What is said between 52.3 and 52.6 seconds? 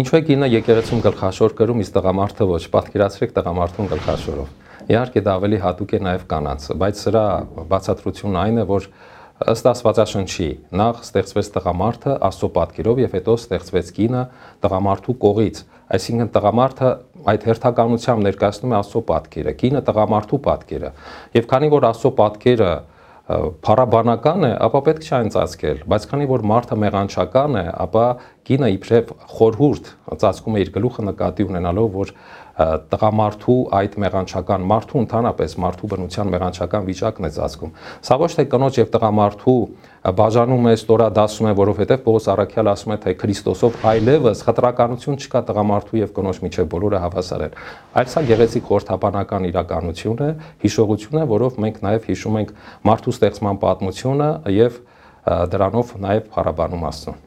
ենք